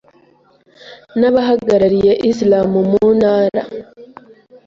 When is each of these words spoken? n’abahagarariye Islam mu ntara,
n’abahagarariye 1.19 2.11
Islam 2.29 2.71
mu 2.89 3.01
ntara, 3.17 3.61